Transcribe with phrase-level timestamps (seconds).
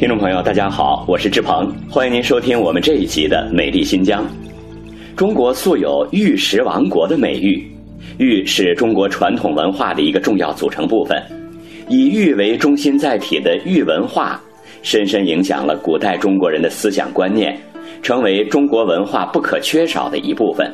[0.00, 4.24] 听众朋友，大家好，我是志鹏，欢迎您收听我们这一集的《美丽新疆》。
[5.14, 7.70] 中国素有“玉石王国”的美誉，
[8.16, 11.22] 玉是中国传统文化的一个重要组成部分。
[11.86, 14.40] 以玉为中心载体的玉文化，
[14.80, 17.54] 深深影响了古代中国人的思想观念，
[18.02, 20.72] 成为中国文化不可缺少的一部分。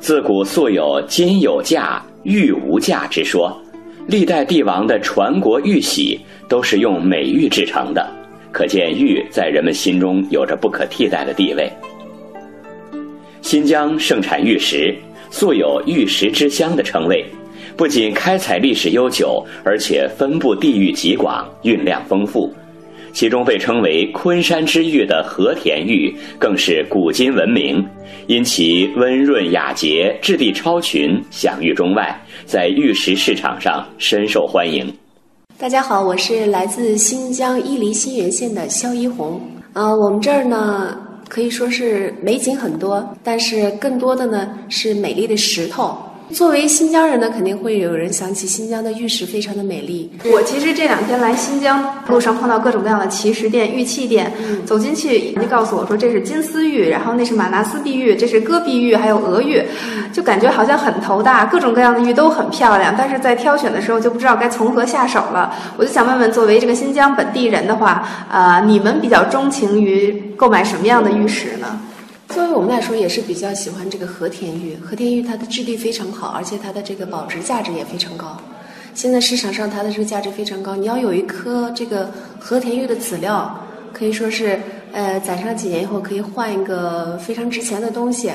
[0.00, 3.56] 自古素有“金有价，玉无价”之说，
[4.08, 6.18] 历代帝王的传国玉玺
[6.48, 8.10] 都是用美玉制成的，
[8.50, 11.70] 可见玉在人们心中有着不可替代的地位。
[13.42, 14.96] 新疆盛产玉石，
[15.30, 17.22] 素有“玉石之乡”的称谓，
[17.76, 22.50] 不仅开采历史悠久，而且分布地域极广，蕴量丰富。
[23.18, 27.84] 其中被称为“昆山之玉”的和田玉，更是古今闻名，
[28.28, 34.86] 因其温润雅洁、质地超群，享誉中外，在玉石市场上深受欢迎。
[35.58, 39.40] 大家好，我是来自新疆伊犁新源县的肖一红。
[39.72, 40.96] 呃，我们这儿呢
[41.28, 45.98] 可以说是美景很多，但是更多的呢是美丽的石头。
[46.32, 50.10] 作为新疆人呢，肯定会有人想起新疆的玉石非常的美丽。
[50.24, 54.32] 我其实这两天来新疆，路上碰到各种各样的奇石店、玉器店，
[54.64, 59.62] 走进去，人家告诉我说这是金丝玉，然后那是马纳斯碧玉，这是戈壁玉，还有俄玉，
[60.12, 65.54] 就感觉好像很头大，各种各样的玉都很漂亮，但是在挑选的时候就不知道该从何下手了。
[65.76, 71.80] 我就想问问，作为这个新疆本地人的话，呃，你们比较钟情于购买什么样的玉石呢？
[72.28, 74.76] 作为我们来说，也是比较喜欢这个和田玉。
[74.76, 78.36] 和田玉它的质地非常好，而且它的这个保值价值也非常高。
[78.94, 80.76] 现在市场上它的这个价值非常高。
[80.76, 83.58] 你要有一颗这个和田玉的籽料，
[83.94, 84.60] 可以说是
[84.92, 88.30] 呃攒上几年以后可以换一个非常值钱的东西。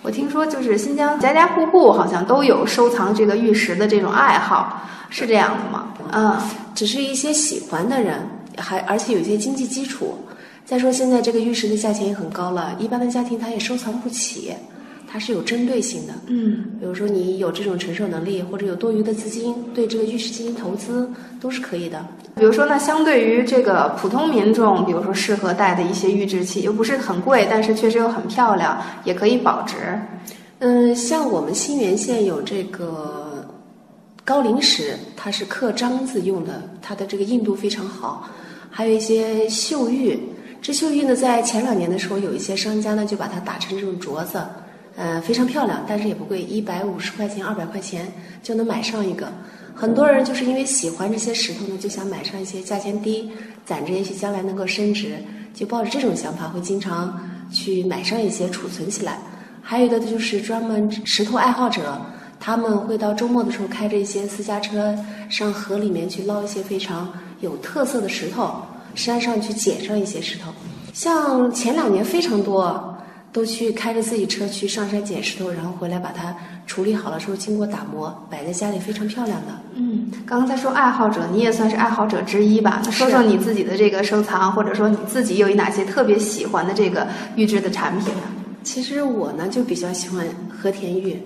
[0.00, 5.88] 我听说就是新疆家家户户好像都有收藏这个玉石的这种爱好，是这样的吗？
[6.12, 6.36] 嗯，
[6.74, 10.16] 只是一些喜欢的人，还而且有一些经济基础。
[10.64, 14.52] 再说现在这个玉石的价钱也很高了，一般的家庭他也收藏不起，
[15.06, 16.14] 它是有针对性的。
[16.26, 22.04] 嗯，比如说你有这种承受能力，或者有多余的资金，对这个玉石进行投资都是可以的。
[22.36, 29.76] 比如说呢，相对于这个普通民众，比如说适合戴的一些玉制器，又不是很贵，但是确实又很漂亮，也可以保值。
[30.60, 33.46] 嗯，像我们新源县有这个
[34.24, 38.28] 高陵石，它是刻章子用的，它的这个硬度非常好，
[38.70, 40.18] 还有一些岫玉。
[40.64, 44.42] 这绣玉呢，在前两年的时候，有一些商家呢就把它打成这种镯子，
[44.96, 48.10] 呃，非常漂亮，但是也不贵，一百五十块钱、二百块钱
[48.42, 49.30] 就能买上一个。
[49.74, 53.30] 很多人就是因为喜欢这些石头呢，就想买上一些，价钱低，
[53.66, 55.16] 攒着也许将来能够升值，
[55.52, 57.20] 就抱着这种想法会经常
[57.52, 59.18] 去买上一些储存起来。
[59.60, 62.00] 还有的就是专门石头爱好者，
[62.40, 64.96] 他们会到周末的时候开着一些私家车
[65.28, 68.62] 上河里面去捞一些非常有特色的石头。
[68.94, 70.52] 山上去捡上一些石头，
[70.92, 72.96] 像前两年非常多，
[73.32, 76.34] 都去开着自己车去上山捡石头，然后回来把它
[76.66, 79.52] 处理好了之后，经过打磨，摆在家里非常漂亮的。
[79.74, 82.80] 嗯，刚刚在说爱好者，你也算是爱好者之一吧？
[82.84, 88.22] 那说说你自己的这个收藏，或者说你自己有哪些特别喜欢的这个玉制的产品呢？
[88.62, 91.20] 其实我呢就比较喜欢和田玉，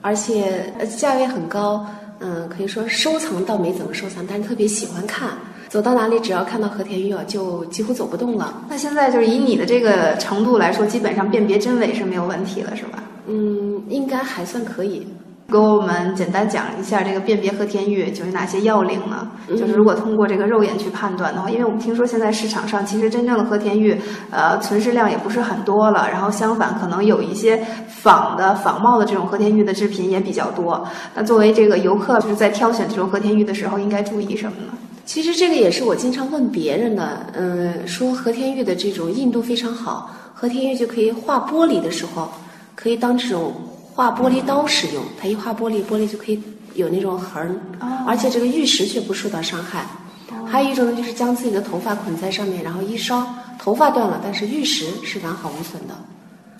[0.00, 1.86] 而且价位很高。
[2.20, 5.30] 嗯，可以说收藏倒没怎么收藏，但是特别喜欢看。
[5.74, 8.62] 走到哪里，只要看到和田玉啊，就几乎走不动了。
[8.68, 13.02] 那现在就是以你的这个程度来说，基本上辨别真伪是没有问题了，是吧？
[13.26, 15.04] 嗯，应该还算可以。
[15.50, 19.28] 给我们简单讲一下这个辨别和田玉就是哪些要领呢？
[19.48, 26.08] 就是如果通过这个肉眼去判断的话，因为我们听说现在市场上其实真正的和田玉，呃，存世量也不是很多了。
[26.08, 30.86] 然后相反，可能有一些仿的、仿冒的这种和田玉的制品也比较多。
[31.16, 34.72] 那作为这个游客，就是在挑选这种和田玉的时候，应该注意什么呢？
[35.06, 42.30] 其实这个也是我经常问别人的，嗯，说和田玉的这种硬度非常好，和田玉就可以画玻璃的时候，
[42.74, 43.52] 可以当这种
[43.92, 45.04] 画玻璃刀使用。
[45.20, 46.42] 它一画玻璃，玻璃就可以
[46.74, 47.54] 有那种痕儿，
[48.06, 49.86] 而且这个玉石却不受到伤害。
[50.46, 53.26] 还有一种呢，就是将自己的头发捆在上面，然后一烧，
[53.58, 55.94] 头发断了，但是玉石是完好无损的。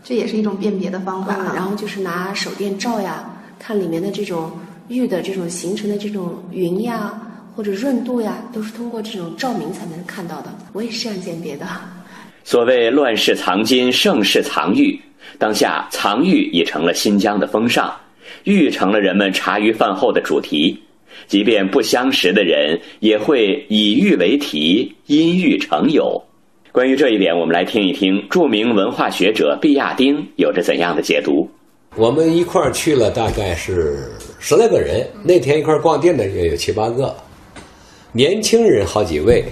[0.05, 1.35] 这也是一种辨别的方法。
[1.55, 3.25] 然后就是拿手电照呀，
[3.59, 4.53] 看里面的这种
[4.89, 7.19] 玉的这种形成的这种云呀。
[7.55, 10.53] 或者润度呀，都是通过这种照明才能看到的。
[10.73, 11.67] 我也是这样鉴别的。
[12.43, 15.01] 所谓乱世藏金，盛世藏玉。
[15.39, 17.93] 当下藏玉已成了新疆的风尚，
[18.45, 20.79] 玉成了人们茶余饭后的主题。
[21.27, 26.23] 即便不相识的人，也会以玉为题，因玉成友。
[26.73, 31.49] 关于这一点，我们来听一听著名文化学者毕亚丁有着怎样的解读。
[31.97, 34.11] 我们一块儿去了，大概是
[34.41, 35.07] 十来个人。
[35.23, 37.15] 那天一块儿逛店的也有七八个。
[38.17, 39.45] 年轻人好几位，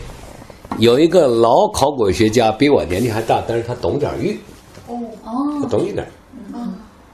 [0.79, 4.39] 有一个老考古学家，比我年纪还大，但是他懂点玉。
[4.87, 4.95] 哦，
[5.61, 6.07] 他懂一点。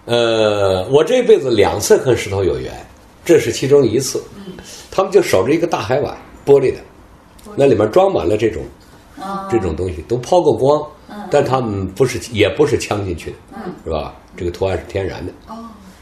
[0.05, 2.71] 呃，我这辈子两次跟石头有缘，
[3.25, 4.23] 这是其中一次。
[4.91, 6.15] 他们就守着一个大海碗，
[6.45, 6.81] 玻璃的，
[7.57, 8.63] 那里面装满了这种
[9.51, 10.87] 这种东西，都抛过光，
[11.31, 13.37] 但他们不是也不是呛进去的，
[13.85, 14.15] 是吧？
[14.37, 15.33] 这个图案是天然的。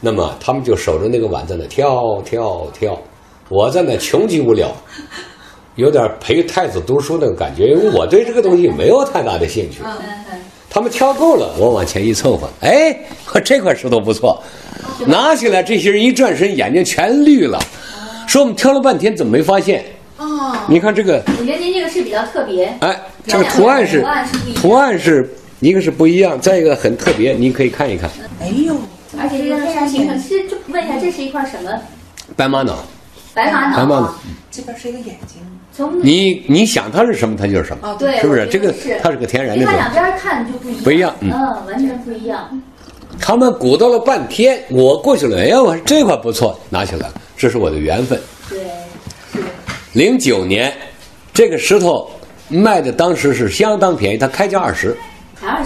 [0.01, 2.99] 那么他们就守着那个碗在那跳跳跳，
[3.47, 4.69] 我在那穷极无聊，
[5.77, 9.77] 有点陪太子读书那个感觉，因为我对这个东西没有太大的兴趣。
[10.69, 12.95] 他们挑够了，我往前一凑合，哎，
[13.45, 14.43] 这块石头不错，
[15.05, 17.59] 拿起来，这些人一转身，眼睛全绿了，
[18.27, 19.85] 说我们挑了半天，怎么没发现？
[20.17, 22.65] 哦，你看这个，我觉得您这个是比较特别。
[22.81, 25.29] 哎，这个图案是图案是一样图案是
[25.59, 28.09] 一个是不一样，再一个很特别，您可以看一看，
[28.41, 28.75] 哎呦，
[29.19, 31.71] 而且这个非常形成，是就问一下，这是一块什么？
[32.35, 32.75] 白玛瑙，
[33.37, 33.77] 白玛瑙。
[33.77, 34.15] 白玛瑙，
[34.49, 35.39] 这边是一个眼睛，
[35.71, 38.47] 从你你想它是什么，它就是什么，哦，对，是不是？
[38.47, 38.73] 这个
[39.03, 39.63] 它是个天然的。
[39.63, 42.61] 看两边看就不一样，不一样嗯嗯，完全不一样。
[43.19, 48.19] 他们鼓捣了半天，我过去了，哎，我说这块不错，拿起来了，这是我的缘分。
[48.49, 48.59] 对，
[49.31, 49.39] 是
[49.93, 50.73] 零九年，
[51.31, 52.09] 这个石头
[52.49, 54.97] 卖的当时是相当便宜，它开价二十，才二十。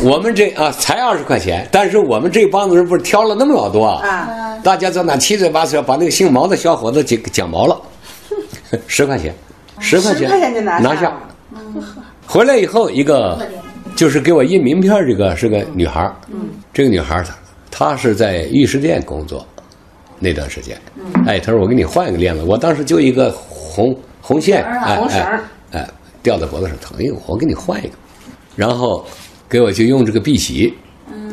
[0.04, 7.80] 我们这啊才二十块钱，但是我们这帮子人不是挑了那么老多啊，啊，大家在那七嘴八舌把那个姓毛的小伙子讲讲毛了，
[8.88, 9.34] 十块钱，
[9.80, 11.14] 十块钱10块钱就拿下拿下，
[12.28, 13.40] 回来以后一个
[13.96, 17.36] 就是给我印名片这个是个女孩嗯，这个女孩她
[17.72, 19.46] 她是在玉石店工作
[20.20, 20.78] 那段时间，
[21.26, 25.40] 哎，她说我给你换一个链子，我当时就一个红红线，哎哎
[25.72, 25.88] 哎，
[26.22, 27.94] 吊在脖子上疼，哎呦，我给你换一个，
[28.56, 29.06] 然后
[29.51, 30.74] 给我就用这个碧玺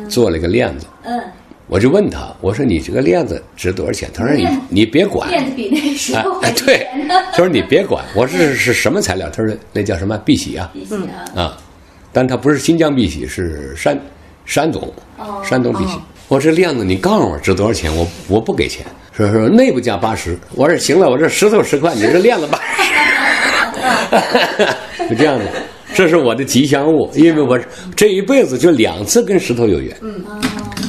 [0.09, 1.17] 做了一个链子，嗯，
[1.67, 4.09] 我就问他，我说你这个链子值多少钱？
[4.13, 6.85] 他说你你别管，链子比那时哎候哎对，
[7.31, 9.29] 他说你别管，我说是是什么材料？
[9.29, 11.57] 他说那叫什么碧玺啊碧玺啊，啊，
[12.11, 13.97] 但它不是新疆碧玺，是山
[14.45, 14.81] 山东
[15.17, 15.97] 哦山东碧玺。
[16.27, 17.95] 我说这链子你告诉我值多少钱？
[17.95, 18.85] 我我不给钱。
[19.15, 22.59] 说说内部价八十，我说行了，我这石头十块，你这链子八
[24.97, 25.45] 十， 就这样的。
[25.99, 27.59] 这是我的吉祥物，因为我
[27.93, 29.93] 这一辈子就两次跟石头有缘。
[30.01, 30.23] 嗯，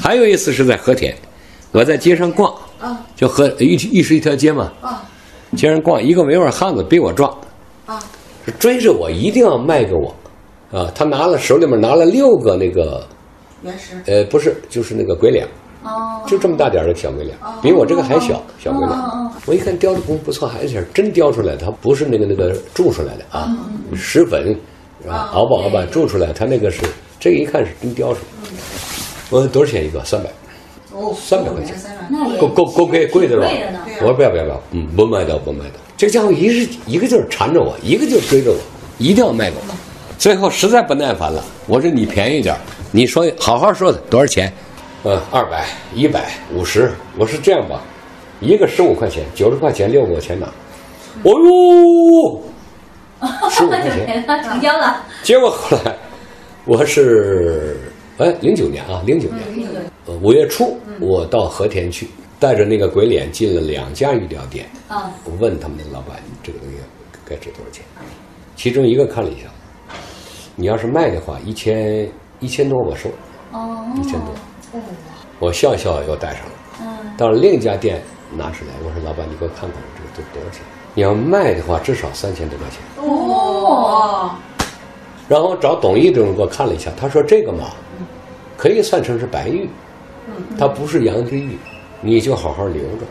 [0.01, 1.13] 还有一次是在和田，
[1.73, 2.55] 我在街上逛，
[3.17, 4.71] 就和一一是一条街嘛，
[5.57, 7.37] 街上逛，一个维吾尔汉子比我撞，
[8.47, 10.15] 是追着我，一定要卖给我，
[10.71, 13.05] 啊，他拿了手里面拿了六个那个，
[13.65, 15.45] 原石，呃，不是，就是那个鬼脸，
[15.83, 18.97] 哦，就这么大点儿的小鬼脸，比我这个还小，小鬼脸。
[19.45, 23.51] 我一看雕的工不错，还是真雕出来的，它不是那个那个铸出来的啊，
[23.97, 24.57] 石粉
[25.03, 25.31] 是吧？
[25.33, 26.83] 熬吧熬吧铸出来，它那个是
[27.19, 28.21] 这个一看是真雕出来。
[29.31, 30.03] 我说多少钱一个？
[30.05, 30.29] 三百，
[30.93, 31.77] 哦，三百块钱
[32.39, 33.49] 够够够贵贵的了？
[34.01, 35.81] 我说不要不要不要，嗯，不卖掉不卖掉。
[35.97, 38.57] 这家伙一是一个劲儿缠着我，一个劲儿追着我，
[38.99, 39.75] 一定要卖给我。
[40.19, 42.61] 最后实在不耐烦了，我说你便宜点儿
[42.91, 44.53] 你说好好说的多少钱？
[45.05, 45.65] 呃，二百、
[45.95, 46.91] 一百、五十。
[47.17, 47.83] 我说这样吧，
[48.41, 50.47] 一个十五块钱，九十块钱六个我全拿。
[51.23, 52.43] 哦呦，
[53.51, 54.25] 十五 块钱。
[54.43, 55.97] 成交了， 结果后来，
[56.65, 57.77] 我是
[58.19, 59.69] 哎零九年啊，零九年，
[60.07, 62.09] 呃五月初我到和田去，
[62.39, 66.77] 带着那个鬼脸进了两家玉雕店，啊，我问他们那个老板，这个东西
[67.25, 67.85] 该值多少钱？
[68.57, 69.49] 其中一个看了一下，
[70.55, 72.07] 你要是卖的话，一千
[72.41, 73.09] 一千多我收，
[73.53, 74.35] 哦，一千多，
[75.39, 76.53] 我笑笑又带上了。
[76.83, 78.03] 嗯，到了另一家店
[78.37, 80.63] 拿出来，我说老板，你给我看看这个多多少钱？
[80.95, 82.81] 你要卖的话，至少三千多块钱。
[83.09, 84.31] 哦，
[85.29, 87.67] 然后找董一中给我看了一下，他说这个嘛，
[88.57, 89.69] 可以算成是白玉，
[90.59, 91.57] 它不是羊脂玉，
[92.01, 93.07] 你就好好留着。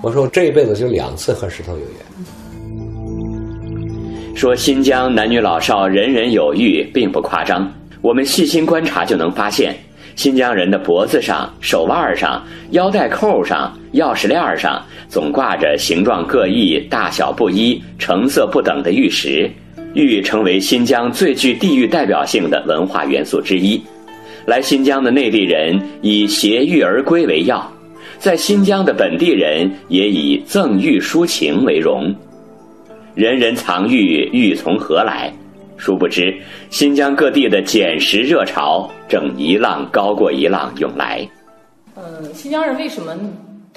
[0.00, 1.96] 我说我这一辈子就两次和石头有缘，
[4.34, 7.70] 说新疆男女老少人人有玉，并不夸张。
[8.00, 9.76] 我们细心观察就能发现，
[10.18, 19.48] 新疆人的脖子上、手腕上、腰带扣上、钥匙链上，总挂着形状各异、大小不一、成色不等的玉石。
[19.94, 23.80] 玉成为新疆最具地域代表性的文化元素之一。
[24.44, 27.72] 来新疆的内地人以携玉而归为要，
[28.18, 32.12] 在新疆的本地人也以赠玉抒情为荣。
[33.14, 35.32] 人人藏玉，玉从何来？
[35.78, 36.36] 殊不知，
[36.68, 41.26] 新疆各地的捡拾热潮正一浪高过一浪涌来。
[41.96, 43.16] 嗯，新疆人为什么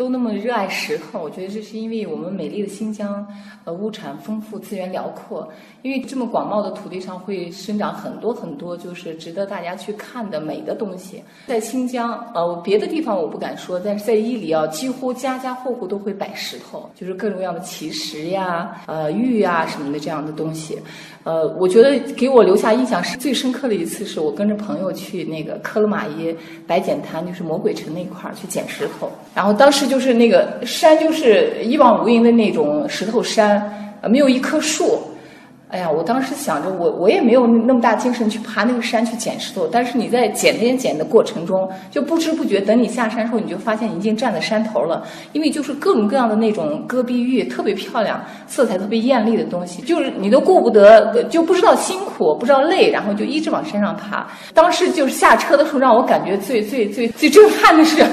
[0.01, 3.23] 都那么热爱石头，我觉得这是因为我们美丽的新疆，
[3.65, 5.47] 呃，物产丰富，资源辽阔。
[5.83, 11.21] 因为这么广袤的土地上会生长很多很多，就是值得大家去看的美的东西。
[11.45, 20.79] 在新疆，呃，别的地方我不敢说，但是在伊犁啊，几乎家家户户都会摆石头，就是各种各样的奇石呀、呃玉呀什么的这样的东西。
[21.23, 29.11] 呃，我觉得给我留下印象是最深刻的一次，是我跟着朋友去那个克勒玛依白碱滩，就是魔鬼城那块儿去捡石头。
[29.33, 34.99] 然后当时就是那个山，就是一望无垠的那种石头山，没有一棵树。
[35.71, 45.01] 哎呀，我当时想着，我我也没有那么大精神去爬那个山去捡石头，但是你在捡捡捡的过程中，就不知不觉，等你下山时候，你就发现你已经站在山头了，
[45.31, 54.27] 因为就是各种各样的那种戈壁玉，特别漂亮，色彩特别艳丽的东西，就是你都顾不得，就不知道辛苦，不知道累，然后就一直往山上爬。
[54.53, 58.05] 当时就是下车的时候，让我感觉最最最最震撼的是，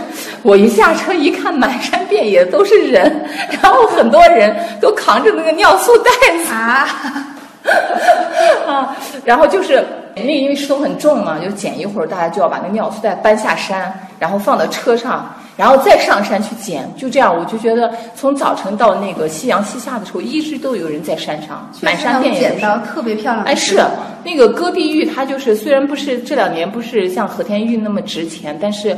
[0.45, 3.27] 我一下车一看，满山遍野都是人，
[3.61, 6.11] 然后很多人都扛着那个尿素袋
[6.45, 7.35] 子啊。
[8.67, 9.85] 啊，然后就是
[10.15, 16.89] 那因为石头很重嘛，就捡一会儿，大家就要把那尿素袋搬下山，然后放到车上，然后再上山去捡。
[16.97, 23.45] 就这样，我就觉得从早晨到那个夕阳西下的时候，一直都有人在山上，满山遍野捡到特别漂亮。
[23.45, 23.81] 哎，是
[24.25, 28.97] 那个戈壁玉，它就是虽然不是这两年不是像和田玉那么值钱，但是。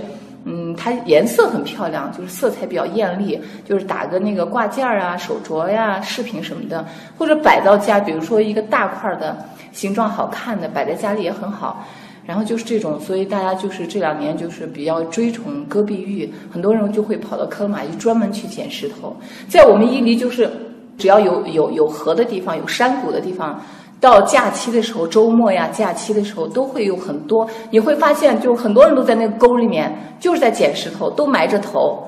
[0.82, 6.82] 它颜色很漂亮，就是色彩比较艳丽，就是打个那个挂件儿啊、手镯呀、饰品什么的，
[7.18, 9.36] 或者摆到家，比如说一个大块的、
[9.72, 11.84] 形状好看的，摆在家里也很好。
[12.24, 19.14] 然后就是这种，所以大家就是这两年就是比较追崇戈壁玉，很多人就会跑到克勒玛依专门去捡石头。
[19.48, 20.48] 在我们伊犁，就是
[20.96, 23.60] 只要有有有河的地方、有山谷的地方。
[24.00, 27.46] 到假期的时候，周末呀，假期的时候都会有很多。
[27.70, 32.02] 你会发现，就是很多人都在那个沟里面，就是在捡石头，都埋着头，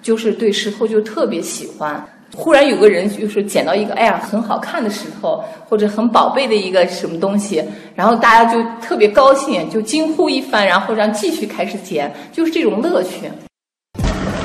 [0.00, 2.02] 就是对石头就特别喜欢。
[2.34, 7.62] 忽然有个人就是捡到一个哎呀很好看的石头，或者很宝贝的一个什么东西，
[7.94, 13.30] 然后大家就特别高兴，就惊呼一番，然后让继续开始捡，就是这种乐趣。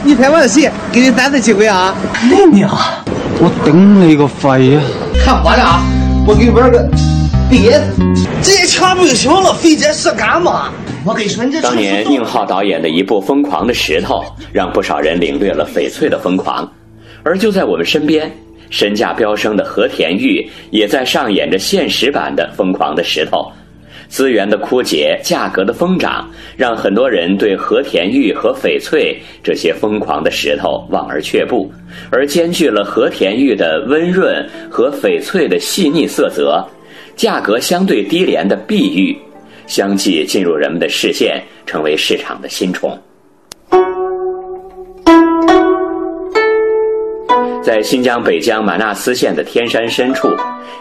[0.03, 1.96] 你拍完戏，给你三次机会啊！
[2.29, 2.70] 你娘，
[3.39, 4.82] 我顶你个肺呀！
[5.25, 5.82] 看完了啊！
[6.29, 6.88] 我给你玩个
[7.50, 7.81] BS，
[8.43, 10.71] 这枪不行了，费这事干嘛？
[11.03, 14.21] 我跟你说，你这当年宁浩导演的一部《疯狂的石头》，
[14.53, 16.71] 让不少人领略了翡翠的疯狂。
[17.24, 18.31] 而就在我们身边，
[18.69, 23.51] 身价飙升的和田玉也在上演着现实版的疯狂的石头。
[24.10, 31.72] 资源的枯竭，价格的疯涨，让很多人对和田玉和翡翠这些疯狂的石头望而却步，
[32.12, 36.68] 而兼具了和田玉的温润和翡翠的细腻色泽，
[37.16, 39.16] 价格相对低廉的碧玉，
[39.68, 42.98] 相继进入人们的视线，成为市场的新宠。
[47.69, 50.27] 在新疆北疆玛纳斯县的天山深处，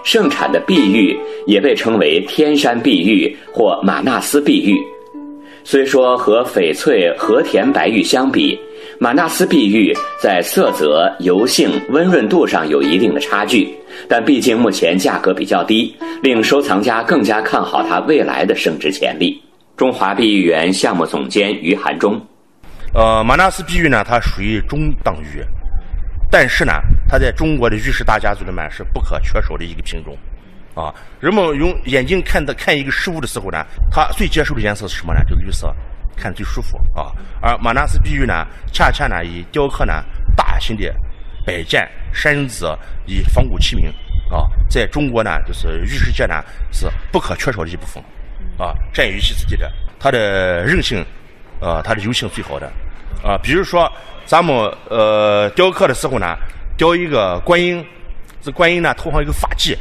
[0.04, 1.14] 盛产的碧玉
[1.47, 4.75] 也被称为天山碧玉或玛纳斯碧玉。
[5.64, 8.59] 虽说和翡翠、和田白玉相比，
[8.99, 13.68] 玛纳斯碧玉在色泽、油性、温润度上有一定的差距，
[14.09, 19.38] 但毕竟目前价格比较低，令收藏家更加看好它未来的升值潜力。
[19.76, 22.18] 中华碧玉园项目总监于寒中，
[22.95, 25.45] 呃，玛纳斯碧玉呢，它属于中档玉。
[26.31, 26.73] 但是呢，
[27.09, 30.17] 它在中国的玉石大家族里面是不可缺少的一个品种，
[30.75, 35.25] 啊，人们用眼睛看的看一个事物的时候呢，它最接受的颜色是什么呢？
[35.25, 35.75] 就是绿色，
[36.17, 37.13] 看最舒服啊。
[37.41, 40.05] 而玛纳斯碧玉呢，恰恰呢以雕刻呢
[40.37, 40.95] 大型的
[41.47, 43.89] 摆件、山子以仿古器皿
[44.31, 48.03] 啊，在中国呢就是玉石界呢是不可缺少的一部分，
[48.59, 51.03] 啊，占有其自己的，它的韧性，
[51.61, 52.71] 呃，它的油性最好的，
[53.23, 53.91] 啊，比如说。
[54.29, 54.55] 咱们
[54.91, 56.37] 呃雕刻的时候呢，
[56.77, 57.83] 雕一个观音，
[58.43, 59.75] 这观音呢头上有个发髻，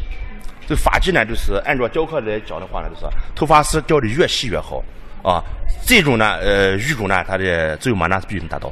[0.66, 4.82] 这发髻呢就是按照雕刻来讲的话呢，就是头发丝雕的越细越好
[5.22, 5.44] 啊。
[5.86, 8.72] 这种呢呃玉种呢，它的只有玛纳斯必须达到。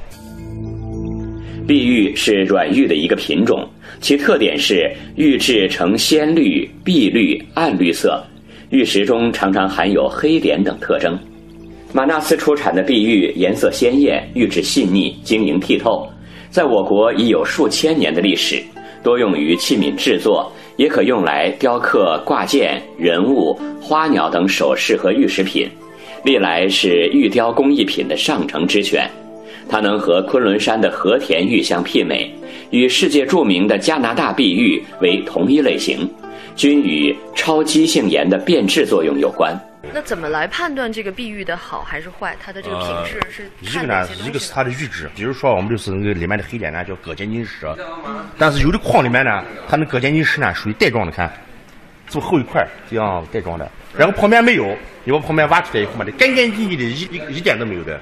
[1.68, 3.70] 碧玉是软玉的一个品种，
[4.00, 8.26] 其特点是玉质呈鲜绿、碧绿、暗绿色，
[8.70, 11.20] 玉石中常常含有黑点等特征。
[11.96, 16.06] 玛纳斯出产的碧玉颜色鲜艳，玉质细腻，晶莹剔透，
[16.50, 18.62] 在我国已有数千年的历史，
[19.02, 25.70] 多用于器皿制作，也可用来雕刻挂件、人物、花鸟等首饰和玉石品，
[26.26, 29.10] 历来是玉雕工艺品的上乘之选。
[29.70, 32.30] 它能和昆仑山的和田玉相媲美，
[32.72, 36.06] 与世界著名的加拿大碧玉为同一类型，
[36.58, 39.58] 均与超基性岩的变质作用有关。
[39.94, 42.36] 那怎么来判断这个碧玉的好还是坏？
[42.44, 47.68] 它的这个品质是呃一个呢，一个是它的玉质，比如说我们就是那个里面的黑点呢叫铬尖晶石，
[48.38, 51.32] 但是有的矿里面呢，它那铬尖晶石呢属于带状的，看，
[52.08, 58.00] 这么厚一块这样带状的，然后旁边没有，你把旁边挖出来以后嘛，的干干净净的，一一一点都没有的，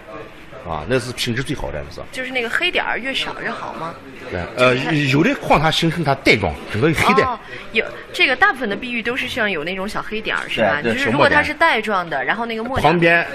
[0.67, 2.01] 啊，那是品质最好的，那是。
[2.11, 3.93] 就是那个黑点儿越少越好吗？
[4.31, 4.73] 对，呃，
[5.11, 7.23] 有的矿它形成它带状，整个黑带。
[7.23, 7.37] 哦，
[7.73, 10.81] 有这个大部分的碧玉都是像有那种小黑点儿，是吧？
[10.81, 13.27] 对对就是如果它是带状的，然后那个墨点旁边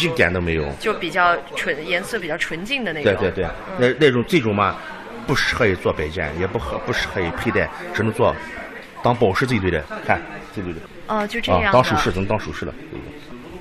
[0.00, 3.14] 一点都没有，就比较纯，颜色比较纯净的那种。
[3.18, 4.76] 对对对，那那种这种嘛，
[5.26, 8.34] 不适合于做摆件，也不合不适合于佩戴，只能做
[9.02, 10.20] 当宝石这一类的，看
[10.54, 10.78] 这类的。
[11.08, 12.72] 哦，就这样当首饰只能当首饰的。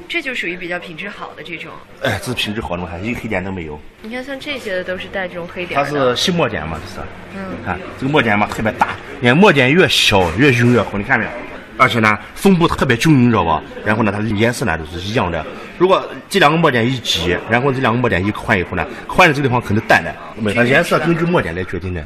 [0.07, 1.71] 这就属于比较品质好的这种。
[2.01, 3.79] 哎，这是品质好的嘛，一个黑点都没有。
[4.01, 7.07] 你看，像这些的都是带这种黑点它是细墨点嘛，这是。
[7.35, 7.57] 嗯。
[7.65, 11.31] 看这个墨点嘛，特别大，你看墨点越小越匀越好，你看没有？
[11.77, 13.61] 而且呢，分布特别均匀，你知道吧？
[13.83, 15.45] 然后呢，它的颜色呢都是一样的。
[15.77, 20.15] 如果这两个墨点一挤，然后这两个墨点一换以后呢，换的这个地方可能淡的，
[20.53, 22.05] 它颜色根据墨点来决定的。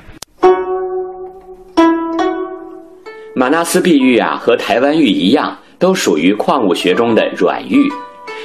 [3.35, 7.89] 马纳斯碧玉啊，和台湾玉一样，都属于矿物学中的软玉。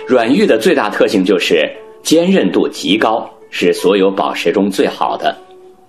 [0.07, 1.69] 软玉的最大特性就是
[2.03, 5.37] 坚韧度极高，是所有宝石中最好的。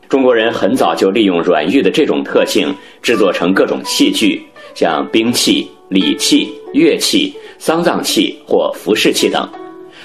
[0.10, 4.42] 中国人很早就利用软玉的这种特性，制作成各种器具，
[4.74, 9.48] 像兵器、礼器、乐器、丧葬器或服饰器等。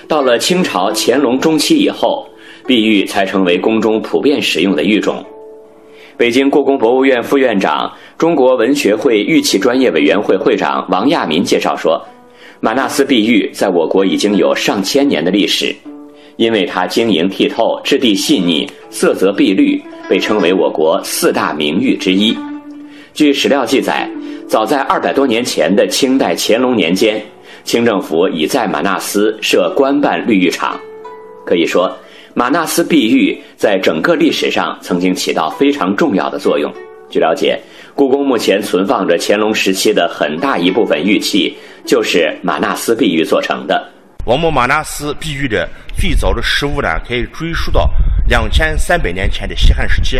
[0.08, 2.28] 到了清朝乾隆中期以后，
[2.66, 5.24] 碧玉才成为宫中普遍使用的玉种。
[6.20, 11.98] 北京故宫博物院副院长、中国文学会玉器专业委员会会长王亚民介绍说，
[12.60, 15.74] 马纳斯碧玉在我国已经有上千年的历史，
[16.36, 22.36] 因为它晶莹剔透、质地细腻、色泽碧绿，被称为我国四大名玉之一。
[23.14, 24.06] 据史料记载，
[24.46, 27.18] 早在二百多年前的清代乾隆年间，
[27.64, 30.78] 清政府已在马纳斯设官办绿玉厂，
[31.46, 31.90] 可以说。
[32.32, 36.72] 马纳斯碧玉在整个历史上曾经起到非常重要的作用。
[37.10, 37.60] 据了解，
[37.92, 43.84] 故宫目前存放着乾隆时期的很大一部分玉器，就是马纳斯碧玉做成的。
[44.24, 45.68] 我们马纳斯碧玉的
[45.98, 47.90] 最早的实物呢，可以追溯到
[48.28, 50.18] 两千三百年前的西汉时期，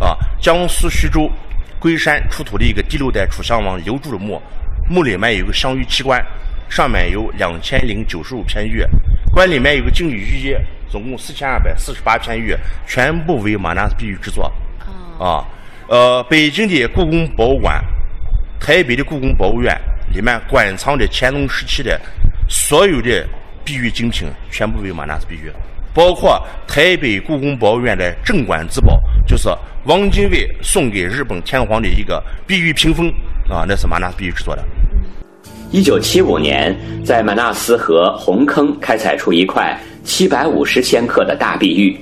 [0.00, 1.30] 啊，江苏徐州
[1.78, 4.40] 龟山出土的一个第六代楚襄王刘柱的墓，
[4.88, 6.24] 墓里面有个镶玉器官，
[6.70, 8.82] 上面有两千零九十五片玉，
[9.34, 10.56] 棺里面有个金缕玉衣。
[10.92, 12.54] 总共四千二百四十八片玉，
[12.86, 14.44] 全部为玛纳斯碧玉制作。
[15.18, 15.42] 啊，
[15.88, 17.82] 呃，北京的故宫博物馆、
[18.60, 19.74] 台北的故宫博物院
[20.12, 21.98] 里面馆藏的乾隆时期的
[22.46, 23.26] 所有的
[23.64, 25.50] 碧玉精品，全部为玛纳斯碧玉，
[25.94, 29.48] 包括台北故宫博物院的镇馆之宝，就是
[29.84, 33.08] 汪精卫送给日本天皇的一个碧玉屏风
[33.48, 34.62] 啊，那是玛纳斯碧玉制作的。
[35.70, 39.74] 一九七五年，在马纳斯河红坑开采出一块。
[40.04, 41.96] 七百五十千克的大碧玉，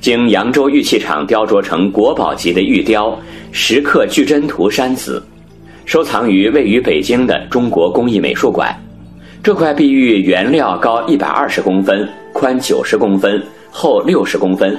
[0.00, 3.10] 经扬州玉器厂雕琢成国宝级的玉雕
[3.50, 5.22] 《石刻巨真图山子》，
[5.84, 8.74] 收藏于位于北京的中国工艺美术馆。
[9.42, 14.76] 这块碧玉原料高一百二十公分，宽九十公分，厚六十公分。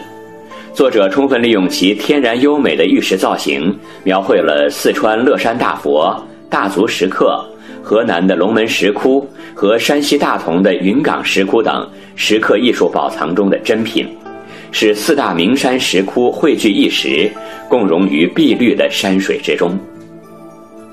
[0.74, 6.16] 作者充分利用其天然优美的玉石造型，描绘了四川乐山大佛、
[6.50, 7.46] 大足石刻。
[7.84, 14.08] 河南的龙门石窟和山西大同的云冈石窟等石刻艺术宝藏中的珍品，
[14.72, 17.32] 是四大名山石窟汇聚一时，
[17.68, 19.78] 共融于碧绿的山水之中。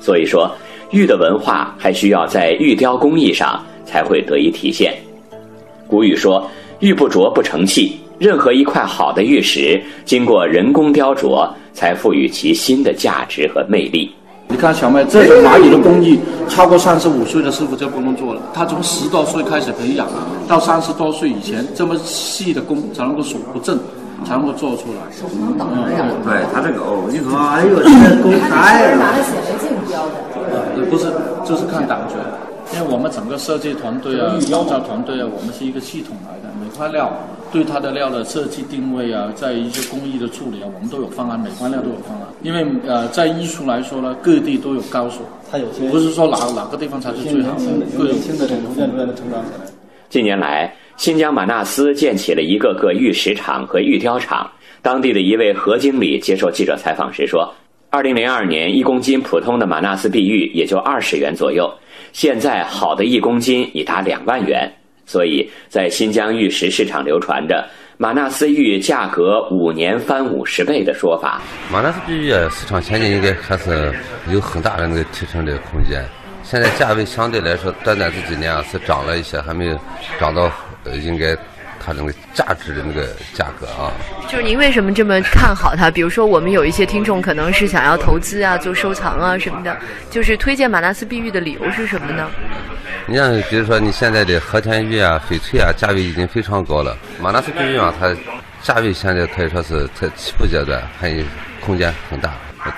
[0.00, 0.50] 所以说，
[0.90, 4.94] 玉的文化还需要在玉雕工艺上才会得以体现。
[5.86, 6.48] 古语说
[6.80, 14.10] ：“玉不琢不成器。”任何一块好的玉石，经过人工雕琢，才赋予其新的价值和魅力。
[14.50, 18.40] 你看小妹，这种蚂蚁的工艺，超过三十五岁的师傅就不能做了。
[18.54, 20.08] 他从十多岁开始培养，
[20.48, 23.78] 到三十多岁以前，这么细的工才能够手不正，
[24.24, 25.12] 才能够做出来。
[25.12, 26.06] 手不能倒呀。
[26.24, 30.14] 对他这个哦，你说，哎呦，这工太拿了显微镜标的。
[30.50, 31.12] 呃，不是，
[31.44, 32.16] 这是看感觉。
[32.74, 37.12] 因为我们整个设计团队啊、雕造团队啊，我们是一个系统来的，每块料
[37.52, 42.26] 对它的料的设计定位啊，在一些工艺的处理啊，我们都有方案，每块料都有方案。
[42.42, 45.18] 因为呃，在艺术来说呢，各地都有高手，
[45.50, 47.64] 它有些不是说哪哪个地方才是最好的，
[47.96, 49.66] 各有新的逐渐逐渐的成长起来。
[50.08, 54.50] 近年来，新疆马纳斯建起了一个个玉石厂和玉雕厂。
[54.80, 57.52] 当地的一位何经理接受记者采访时说
[57.90, 61.68] ：“二零零二年，一公斤普通的马纳斯碧玉也就二十元左右。”
[62.12, 64.72] 现在好的一公斤已达两万元，
[65.08, 67.66] 所以在新疆玉石市场流传着
[67.96, 71.40] 马纳斯玉价格五年翻五十倍的说法。
[71.72, 73.92] 马纳斯碧玉市场前景应该还是
[74.30, 76.04] 有很大的那个提升的空间。
[76.42, 79.80] 现在价位相对来说，短短这几年啊是涨了一些，还没有
[80.20, 80.52] 涨到
[80.84, 81.34] 呃应该
[81.80, 83.90] 它那个价值的那个价格啊。
[84.28, 85.90] 就是您为什么这么看好它？
[85.90, 89.76] 比如说，我们有一些听众可能是想要投资啊、做收藏啊什么的，
[90.10, 92.30] 就是推荐马纳斯碧玉的理由是什么呢？
[93.10, 96.94] 你像比如说你现在的和田玉啊、翡翠啊，价位已经非常高了。
[97.18, 98.14] 马纳斯碧玉啊，它
[98.62, 101.24] 价位现在可以说是在起步阶段，还有
[101.64, 102.34] 空间很大。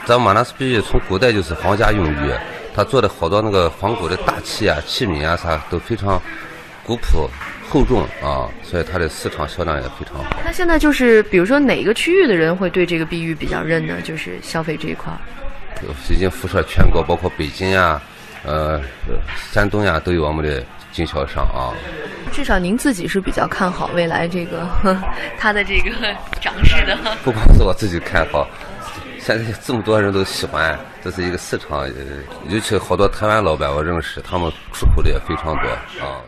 [0.06, 2.30] 咱马纳斯碧玉从古代就是皇家用玉，
[2.72, 6.22] 它做的好多那个仿古的大器啊、器皿啊啥都非常
[6.84, 7.28] 古朴
[7.68, 10.36] 厚重啊，所以它的市场销量也非常好。
[10.44, 13.94] 那现在就是，比如说哪个区域的人会对这个碧玉比较认呢？
[14.04, 15.18] 就是消费这一块儿。
[16.08, 18.00] 已经辐射全国，包括北京呀、
[18.44, 18.80] 呃
[19.52, 21.74] 山东呀，都有我们的经销商啊。
[22.32, 24.96] 至少您自己是比较看好未来这个呵
[25.38, 25.90] 它的这个
[26.40, 26.96] 涨势的。
[27.24, 28.46] 不光是我自己看好，
[29.18, 31.92] 现在这么多人都喜欢，这是一个市场，呃，
[32.48, 35.68] 尤其好多台湾老板我认识，他们出口的也非常多
[36.04, 36.22] 啊。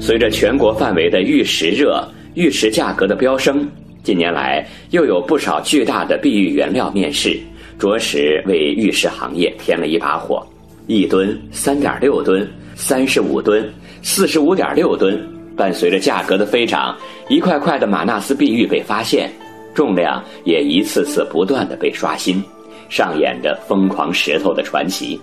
[0.00, 3.66] 随着全国范围的玉石热、玉石价格的飙升，
[4.02, 7.38] 近年来又有不少巨大的碧玉原料面世，
[7.78, 10.44] 着实为玉石行业添了一把火。
[10.86, 15.18] 一吨、三点六吨、三十五吨、四十五点六吨，
[15.56, 16.94] 伴随着价格的飞涨，
[17.28, 19.30] 一块块的马纳斯碧玉被发现，
[19.74, 22.42] 重量也一次次不断的被刷新，
[22.90, 25.18] 上演着疯狂石头的传奇。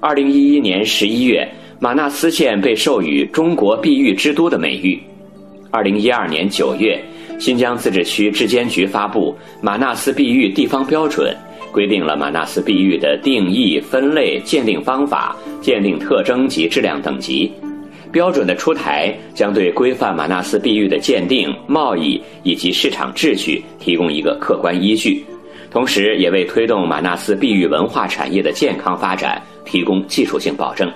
[0.00, 1.48] 二零一一年十一月，
[1.78, 5.00] 马纳斯县被授予“中国碧玉之都”的美誉。
[5.70, 7.02] 二零一二年九月，
[7.38, 11.34] 新疆自治区质监局发布《马纳斯碧玉地方标准》，
[11.72, 17.50] 规定了马纳斯碧玉的定义、分类、鉴定方法、鉴定特征及质量等级。
[18.12, 25.24] 标准的出台将对规范马纳斯碧玉的鉴定、贸易以及市场秩序提供一个客观依据，
[25.70, 30.92] 同时也为推动马纳斯碧玉文化产业的健康发展提供技术性保证。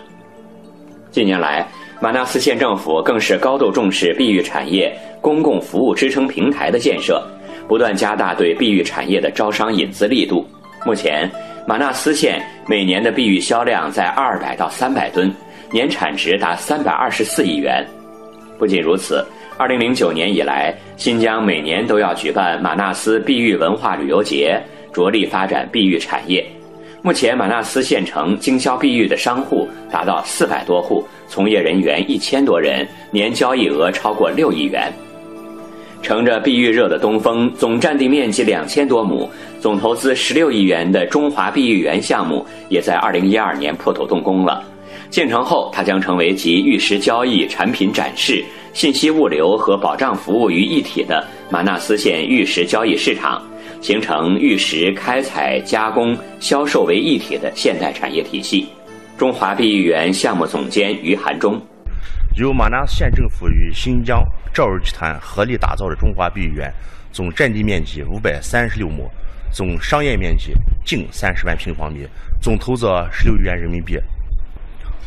[1.12, 1.64] 近年来，
[2.00, 7.24] 马纳斯县政府更是高度重视碧玉产业公共服务支撑平台的建设，
[7.68, 10.44] 不断加大对碧玉产业的招商引资力度。
[10.84, 11.30] 目前，
[11.66, 15.32] 马纳斯县每年的碧玉销量在二百到三百吨，
[15.70, 17.82] 年产值达三百二十四亿元。
[18.58, 19.24] 不仅如此，
[19.56, 24.60] 二零零九年以来，新疆每年都要举办马纳斯碧玉文化旅游节，
[24.92, 26.44] 着力发展碧玉产业。
[27.00, 34.92] 目前，马纳斯县城经销碧玉的商户达到四百多户，从业人员一千多人，年交易额超过六亿元。
[36.02, 39.30] 乘着碧玉热的东风，总占地面积两千多亩、
[39.64, 44.62] 总投资十六亿元的中华碧玉园项目，也在二零一二年破土动工了。
[45.08, 53.42] 建成后，它将成为集玉石交易、产品展示、信息物流和保障服务于一体的马纳斯县玉石交易市场。
[53.80, 58.68] 形成玉石开采、加工、销售为一体的现代产业体系。
[59.16, 61.58] 中华碧玉园项目总监于寒中，
[62.36, 64.22] 由马纳斯县政府与新疆
[64.52, 66.70] 兆尔集团合力打造的中华碧玉园，
[67.12, 69.10] 总占地面积五百三十六亩，
[69.54, 70.52] 总商业面积
[70.84, 72.04] 近三十万平方米，
[72.40, 73.96] 总投资十六亿元人民币。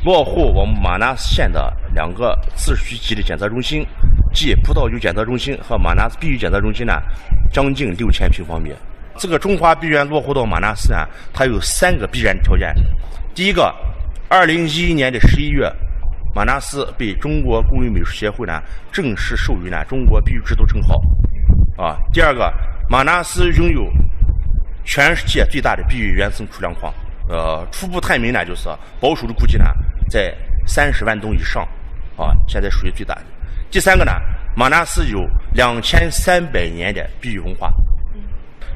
[0.05, 3.85] 落户我们马纳斯县的两个自需级的检测中心，
[4.33, 6.93] 即葡萄酒检测中心和马纳斯碧玉检测中心呢，
[7.51, 8.73] 将近六千平方米。
[9.17, 12.73] 这个中华碧玉落户到马纳斯呢，它有三个必然条件。
[13.35, 13.75] 第一个，
[14.29, 15.69] 二零一一年的十一月，
[16.33, 18.61] 马纳斯被中国工艺美术协会呢
[18.93, 21.01] 正式授予呢中国碧玉之都称号。
[21.77, 22.53] 啊，第二个，
[22.87, 23.91] 马纳斯拥有
[24.87, 26.91] 全世界最大的碧玉原生储量矿。
[27.29, 28.69] 呃，初步探明呢，就是
[29.01, 29.65] 保守的估计呢，
[30.09, 30.33] 在
[30.65, 31.67] 三十万吨以上，
[32.15, 33.23] 啊，现在属于最大的。
[33.69, 34.13] 第三个呢，
[34.55, 37.69] 马纳斯有两千三百年的碧玉文化，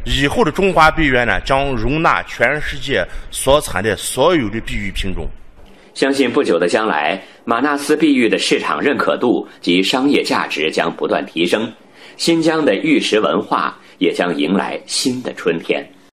[0.04, 5.26] 以后的中华碧玉园呢，将容纳全世界所产的所有的碧玉品种。
[5.94, 11.72] 相信不久的将来，马纳斯碧玉的市场认可度及商业价值将不断提升，
[12.18, 15.90] 新疆的玉石文化也将迎来新的春天。